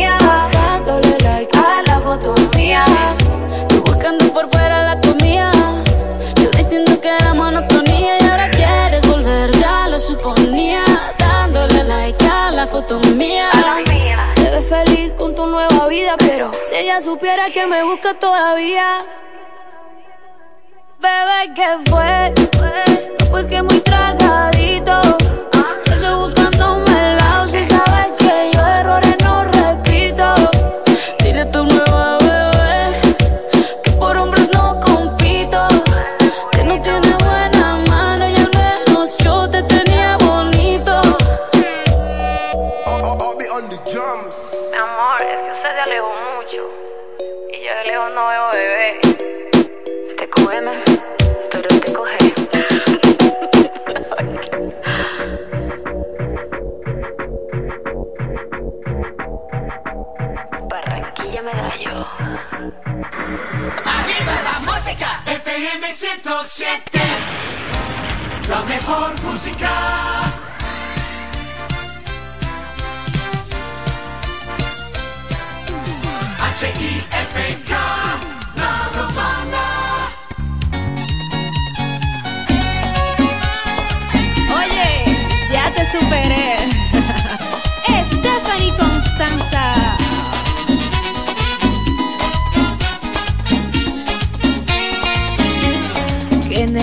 [16.84, 19.05] ella supiera que me busca todavía
[20.99, 22.34] Bebé, ¿qué fue?
[23.31, 25.01] Pues que muy tragadito.
[25.86, 26.93] Yo estoy buscándome
[65.96, 67.00] 907,
[68.50, 70.22] la mejor música.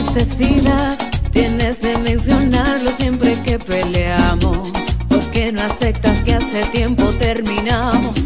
[0.03, 0.97] Necesidad
[1.31, 4.71] tienes de mencionarlo siempre que peleamos?
[5.09, 8.17] ¿Por qué no aceptas que hace tiempo terminamos?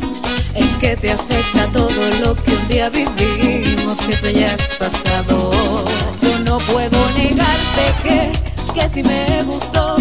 [0.54, 1.90] Es que te afecta todo
[2.22, 5.84] lo que un día vivimos, que eso ya es pasado.
[6.22, 9.96] Yo no puedo negarte que, que si me gustó,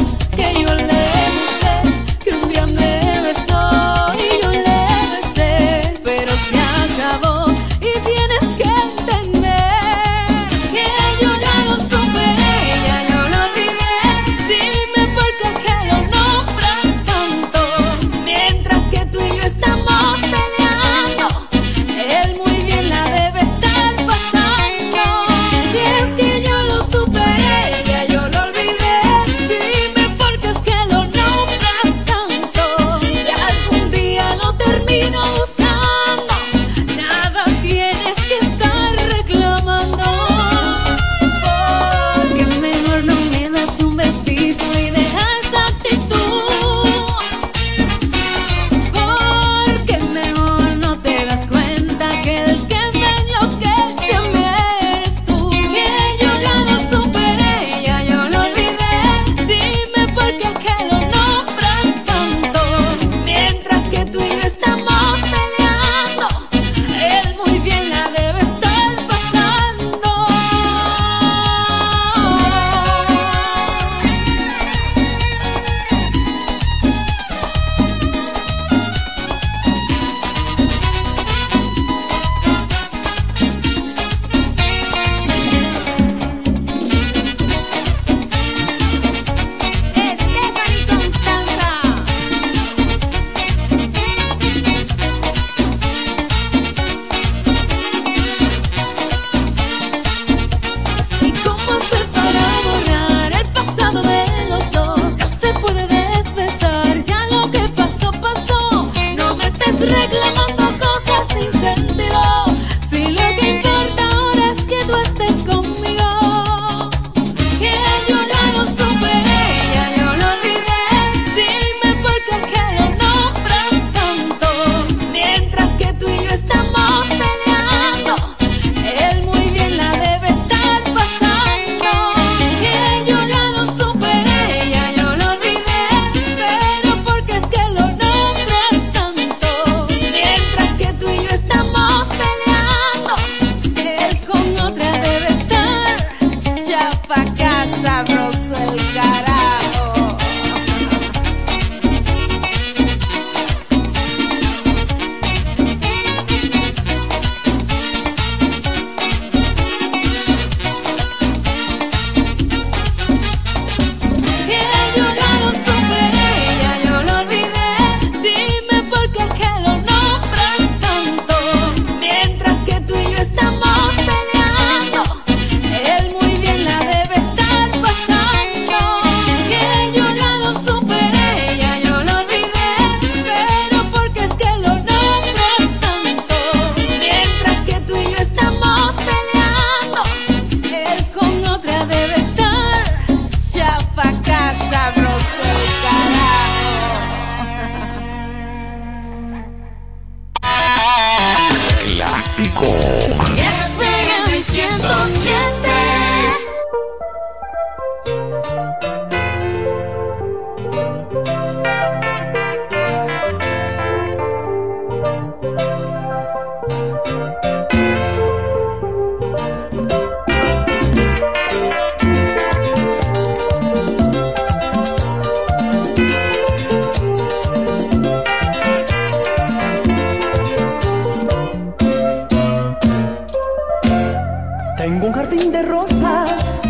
[235.33, 236.61] jardín de rosas,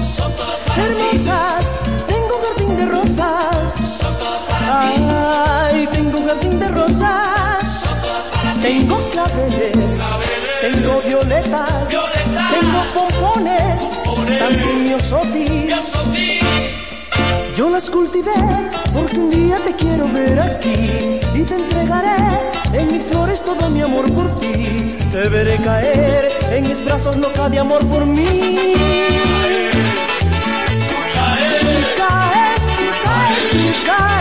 [0.77, 1.79] hermosas.
[2.07, 3.99] Tengo un jardín de rosas,
[4.71, 7.83] Ay, tengo un jardín de rosas,
[8.61, 10.01] Tengo claveles,
[10.61, 14.39] tengo violetas, tengo pompones, pompones.
[14.39, 15.69] también miosoti.
[17.55, 18.31] Yo las cultivé
[18.93, 22.15] porque un día te quiero ver aquí y te entregaré
[22.73, 24.92] en mis flores todo mi amor por ti.
[25.13, 28.73] Te veré caer en mis brazos loca de amor por mí.
[31.13, 32.67] Caes, tú
[33.05, 34.12] caes, tú.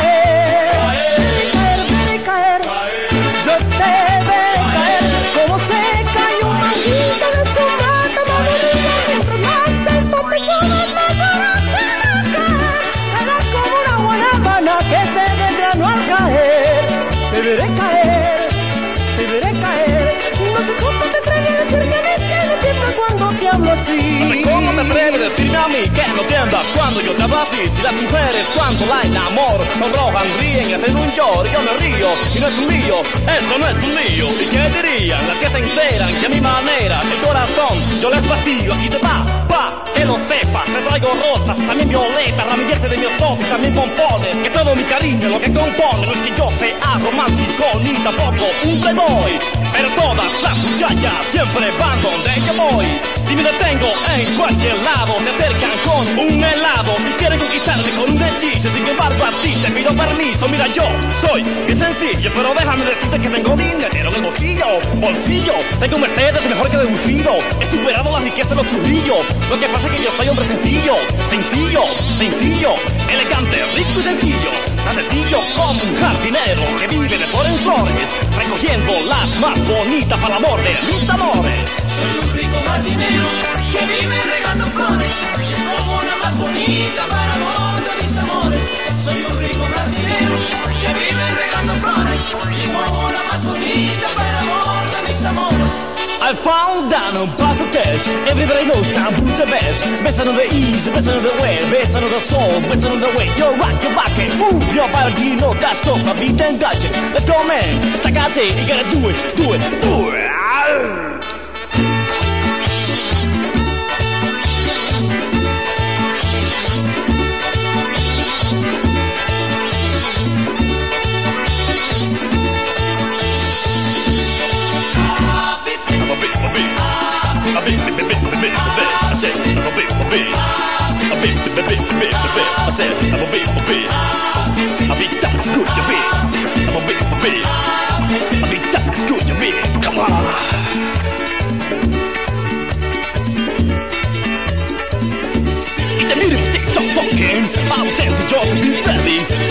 [27.38, 27.66] Así.
[27.68, 32.08] Si las mujeres cuando la enamoro sonrojan, ríen y hacen un lloro, yo me río
[32.34, 34.42] y no es un lío, esto no es un lío.
[34.42, 38.26] ¿Y qué dirían las que se enteran que a mi manera el corazón yo les
[38.28, 40.64] vacío aquí te va, va, que lo sepas.
[40.64, 44.36] Te traigo rosas, también violetas, ramilletes de miosotis, también pompones.
[44.42, 48.46] Que todo mi cariño lo que compone no es que yo sea romántico ni tampoco
[48.64, 49.32] un playboy.
[49.72, 53.21] Pero todas las muchachas siempre van donde yo voy.
[53.32, 58.10] Si me detengo en cualquier lado, se acercan con un helado y quieren conquistarme con
[58.10, 58.68] un hechizo.
[58.76, 60.46] Sin embargo, a ti te pido permiso.
[60.48, 60.82] Mira, yo
[61.18, 64.66] soy bien sencillo, pero déjame decirte que tengo dinero en el bolsillo,
[64.96, 65.54] bolsillo.
[65.80, 67.38] Tengo un Mercedes mejor que deducido.
[67.58, 69.24] He superado la riqueza de los churrillos.
[69.48, 70.94] Lo que pasa es que yo soy hombre sencillo,
[71.30, 71.84] sencillo,
[72.18, 72.74] sencillo,
[73.08, 74.50] elegante, rico y sencillo.
[74.84, 80.18] Tan sencillo como un jardinero que vive de flor en flores, recogiendo las más bonitas
[80.18, 81.70] para el amor de mis amores.
[81.96, 83.28] Soy un rico jardinero
[83.70, 88.66] que vive regando flores es como la más bonita para amor de mis amores.
[89.04, 90.36] Soy un rico jardinero
[90.80, 95.72] que vive regando flores es como la más bonita para amor de mis amores.
[96.20, 98.06] I found down on passage.
[98.28, 99.82] Everybody knows taboo's the best.
[100.02, 103.10] Best on the east, best on the west, best on the soul, best on the
[103.16, 103.30] way.
[103.36, 105.36] You're rock your back and move your body.
[105.36, 106.92] No, that's not a beat and it.
[107.14, 107.80] Let's go, man.
[108.02, 111.21] Sakate, you gotta do it, do it, do it.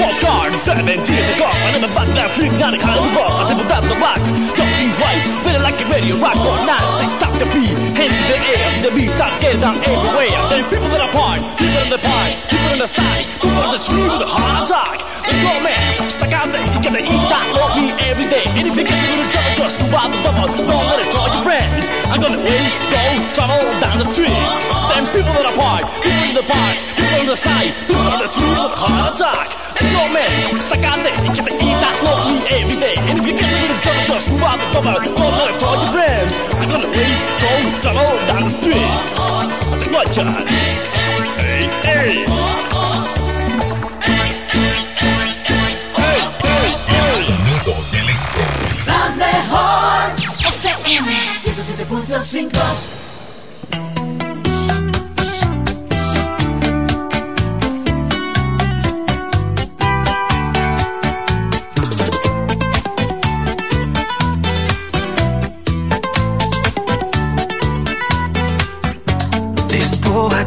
[0.01, 3.99] Har karln, söven, tyget och gapan, en vacker flugan kan vara att det på datorn
[3.99, 4.70] makt
[5.01, 5.23] wife.
[5.41, 8.39] Spit it like you're ready, rock on nine, six, stop the beat, hands in the
[8.45, 10.37] air, the beat starts getting down everywhere.
[10.53, 13.73] There's people in the park, people in the park, people in the side, people on
[13.73, 15.01] the street with a hard attack.
[15.25, 16.00] Let's go, man.
[16.41, 18.41] I said, you gotta eat that love me every day.
[18.57, 21.13] And if you get a little trouble, just move out the double Don't let it
[21.13, 21.85] draw your friends.
[22.09, 23.01] I'm gonna wait, go,
[23.37, 24.41] travel down the street.
[24.89, 28.25] Then people that are part, people in the park People on the side, people on
[28.25, 29.53] the street with a heart attack.
[29.85, 32.97] Go man, like I said, you gotta eat that love me every day.
[33.05, 35.61] And if you get a little trouble, just move out the double Don't let it
[35.61, 36.33] draw your friends.
[36.57, 37.53] I'm gonna wait, go,
[37.85, 38.81] travel down the street.
[38.81, 40.41] I said, what, John?
[41.37, 43.20] Hey, hey
[49.51, 50.13] mejor.
[50.43, 51.05] FM
[51.43, 53.10] 107.5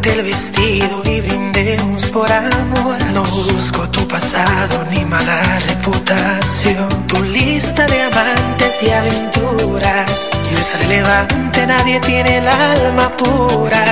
[0.04, 2.98] Despójate el vestido y brindemos por amor.
[3.14, 7.06] No busco tu pasado ni mala reputación.
[7.06, 13.84] Tu lista de amantes y aventuras no es relevante, nadie tiene el alma pura.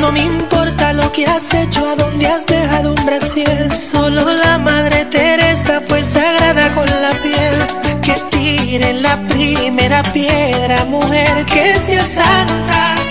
[0.00, 3.74] No me importa lo que has hecho, a dónde has dejado un brasier.
[3.74, 8.00] Solo la madre Teresa fue sagrada con la piel.
[8.02, 13.01] Que tire la primera piedra, mujer que sea santa.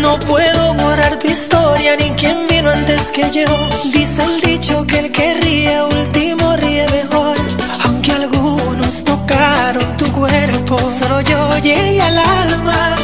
[0.00, 3.46] No puedo borrar tu historia ni quién vino antes que yo.
[3.92, 7.36] Dice el dicho que el que ríe último ríe mejor.
[7.84, 12.94] Aunque algunos tocaron tu cuerpo, solo yo llegué al alma.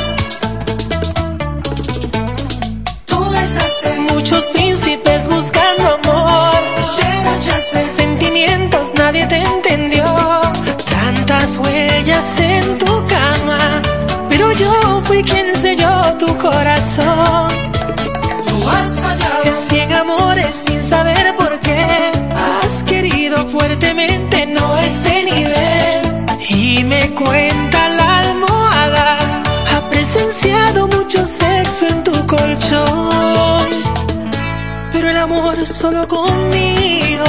[3.07, 6.49] Tú besaste muchos príncipes buscando amor.
[7.73, 10.05] Te sentimientos, nadie te entendió.
[10.89, 13.83] Tantas huellas en tu cama,
[14.29, 15.98] pero yo fui quien selló
[16.39, 17.51] corazón.
[18.47, 19.45] Tú has fallado.
[19.45, 21.85] En cien amores sin saber por qué.
[22.35, 26.27] Has querido fuertemente, no este nivel.
[26.49, 29.19] Y me cuenta la almohada.
[29.75, 33.67] Ha presenciado mucho sexo en tu colchón.
[34.93, 37.25] Pero el amor solo conmigo.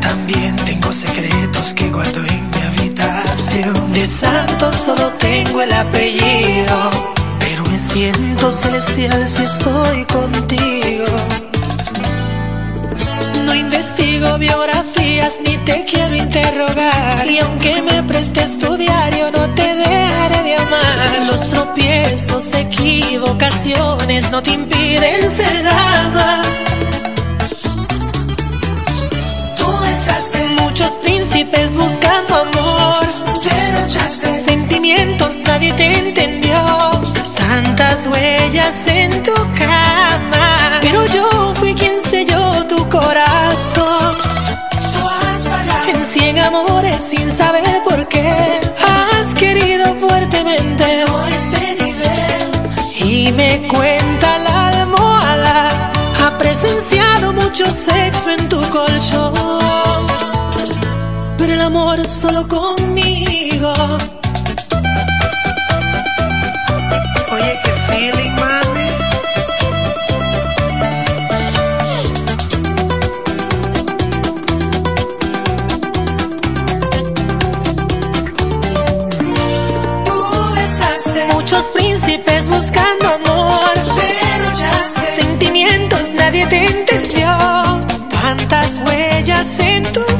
[0.00, 3.92] También tengo secretos que guardo en mi habitación.
[3.92, 6.90] De santo solo tengo el apellido,
[7.40, 11.16] pero me siento celestial si estoy contigo.
[13.44, 17.28] No investigo biografías ni te quiero interrogar.
[17.28, 21.26] Y aunque me prestes tu diario, no te dejaré de amar.
[21.26, 26.42] Los tropiezos, equivocaciones no te impiden ser dama.
[30.72, 33.06] Muchos príncipes buscando amor.
[33.44, 36.54] Derrochaste sentimientos, nadie te entendió.
[37.36, 40.78] Tantas huellas en tu cama.
[40.80, 44.16] Pero yo fui quien selló tu corazón.
[45.88, 48.60] En cien amores sin saber por qué.
[48.82, 51.04] Has querido fuertemente
[51.34, 52.48] este nivel.
[53.04, 55.92] Y me cuenta la almohada.
[56.24, 59.71] Ha presenciado mucho sexo en tu colchón.
[61.42, 63.72] Pero el amor solo conmigo.
[67.32, 68.88] Oye, qué feeling, mami.
[80.04, 80.16] Tú
[80.54, 83.74] besaste muchos príncipes buscando amor.
[83.96, 87.36] Derrochaste sentimientos, nadie te entendió.
[88.10, 90.11] Tantas huellas en tu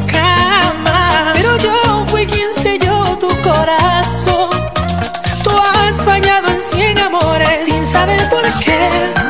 [8.53, 9.22] saber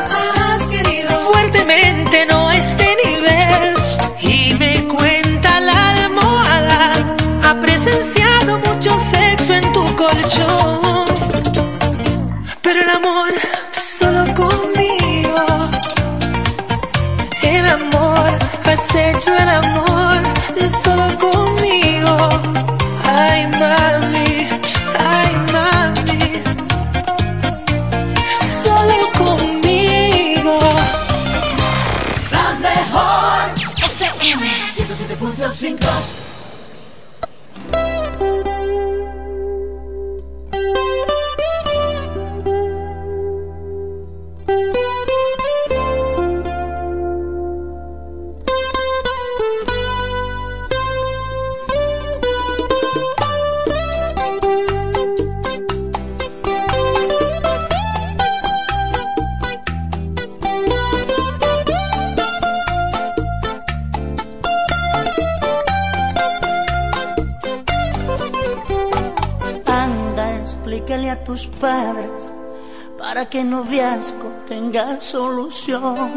[74.99, 76.11] solución.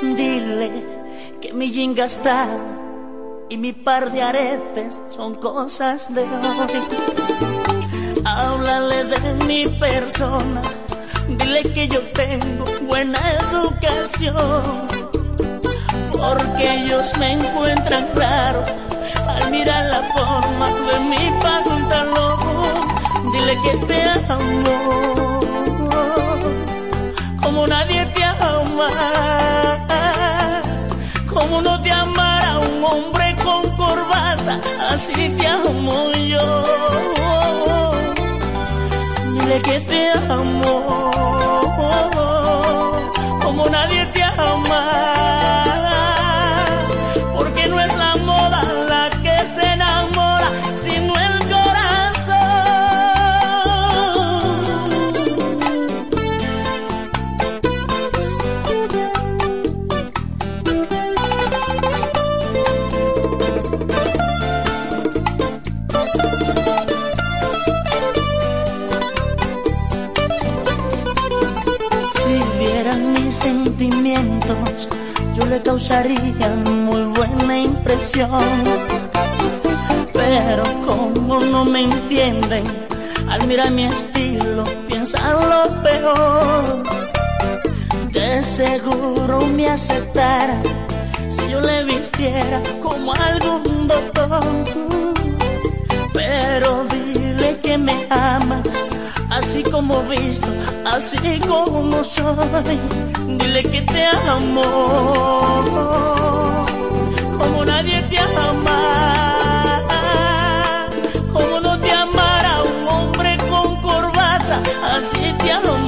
[0.00, 0.70] Dile
[1.40, 2.58] que mi jean gastado
[3.50, 6.82] y mi par de aretes son cosas de hoy.
[8.24, 10.62] Háblale de mi persona,
[11.28, 13.18] dile que yo tengo buena
[13.50, 14.86] educación.
[16.12, 18.62] Porque ellos me encuentran raro
[19.26, 22.38] al mirar la forma de mi pantalón.
[23.32, 25.19] Dile que te amo
[27.60, 28.88] como nadie te ama.
[31.28, 34.58] Como no te amara un hombre con corbata,
[34.88, 36.64] así te amo yo.
[39.32, 41.10] Dile que te amo
[43.42, 45.79] como nadie te ama.
[73.30, 74.88] Mis sentimientos,
[75.36, 76.48] yo le causaría
[76.88, 78.42] muy buena impresión.
[80.12, 82.64] Pero como no me entienden,
[83.28, 86.82] al mirar mi estilo piensan lo peor.
[88.10, 90.60] De seguro me aceptara
[91.28, 94.42] si yo le vistiera como algún doctor.
[96.12, 98.82] Pero dile que me amas,
[99.30, 100.48] así como visto,
[100.84, 103.09] así como soy.
[103.40, 105.62] Dile que te amo,
[107.38, 109.82] como nadie te ama.
[111.32, 114.60] Como no te amara un hombre con corbata,
[114.94, 115.79] así te amo